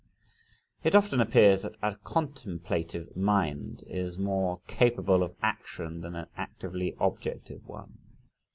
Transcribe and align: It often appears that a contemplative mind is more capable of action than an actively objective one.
It 0.83 0.95
often 0.95 1.21
appears 1.21 1.61
that 1.61 1.77
a 1.83 1.95
contemplative 1.97 3.15
mind 3.15 3.83
is 3.85 4.17
more 4.17 4.59
capable 4.65 5.21
of 5.21 5.35
action 5.43 6.01
than 6.01 6.15
an 6.15 6.25
actively 6.35 6.95
objective 6.99 7.61
one. 7.67 7.99